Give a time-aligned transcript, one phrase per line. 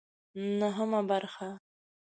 [0.59, 1.49] نهمه برخه